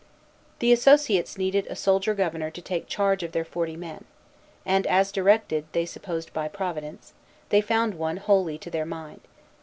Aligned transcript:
The 0.57 0.71
Associates 0.71 1.37
needed 1.37 1.67
a 1.67 1.75
soldier 1.75 2.15
governor 2.15 2.49
to 2.49 2.59
take 2.63 2.87
charge 2.87 3.21
of 3.21 3.33
their 3.33 3.45
forty 3.45 3.75
men; 3.77 4.05
and, 4.65 4.87
directed 5.13 5.65
as 5.65 5.69
they 5.73 5.85
supposed 5.85 6.33
by 6.33 6.47
Providence, 6.47 7.13
they 7.49 7.61
found 7.61 7.93
one 7.93 8.17
wholly 8.17 8.57
to 8.57 8.71
their 8.71 8.83
mind. 8.87 9.21